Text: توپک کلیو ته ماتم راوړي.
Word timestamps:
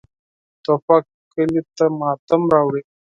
توپک 0.63 1.03
کلیو 1.33 1.63
ته 1.77 1.85
ماتم 1.99 2.41
راوړي. 2.53 2.81